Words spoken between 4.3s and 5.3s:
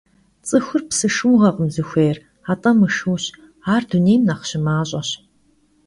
şımaş'eş.